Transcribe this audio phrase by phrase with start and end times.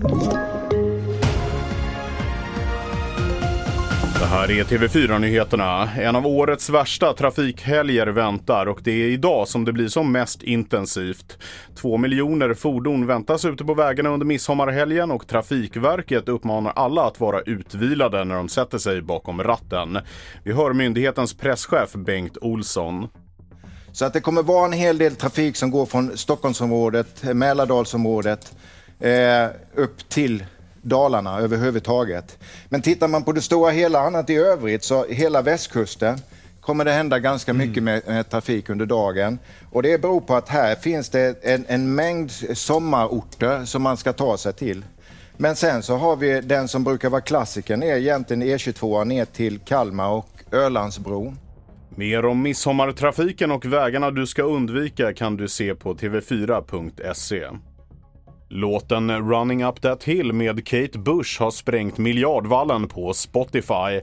[0.00, 0.06] Det
[4.26, 5.88] här är TV4-nyheterna.
[5.96, 10.42] En av årets värsta trafikhelger väntar och det är idag som det blir som mest
[10.42, 11.38] intensivt.
[11.74, 17.40] Två miljoner fordon väntas ute på vägarna under midsommarhelgen och Trafikverket uppmanar alla att vara
[17.40, 19.98] utvilade när de sätter sig bakom ratten.
[20.44, 23.08] Vi hör myndighetens presschef Bengt Olsson.
[23.92, 28.52] Så att det kommer vara en hel del trafik som går från Stockholmsområdet, Mälardalsområdet
[29.00, 30.44] eh, upp till
[30.82, 32.38] Dalarna överhuvudtaget.
[32.68, 36.18] Men tittar man på det stora hela annat i övrigt så hela västkusten
[36.60, 39.38] kommer det hända ganska mycket med, med trafik under dagen.
[39.70, 44.12] Och det beror på att här finns det en, en mängd sommarorter som man ska
[44.12, 44.84] ta sig till.
[45.36, 49.58] Men sen så har vi den som brukar vara klassikern är egentligen E22 ner till
[49.58, 51.38] Kalmar och Ölandsbron.
[51.96, 57.46] Mer om midsommartrafiken och vägarna du ska undvika kan du se på tv4.se.
[58.50, 64.00] Låten Running Up That Hill med Kate Bush har sprängt miljardvallen på Spotify.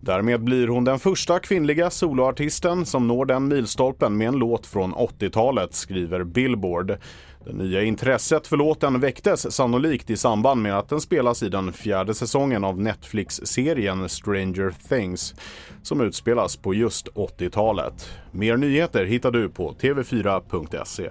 [0.00, 4.94] Därmed blir hon den första kvinnliga soloartisten som når den milstolpen med en låt från
[4.94, 6.98] 80-talet, skriver Billboard.
[7.46, 11.72] Det nya intresset för låten väcktes sannolikt i samband med att den spelas i den
[11.72, 15.34] fjärde säsongen av Netflix-serien Stranger Things
[15.82, 18.10] som utspelas på just 80-talet.
[18.32, 21.10] Mer nyheter hittar du på tv4.se.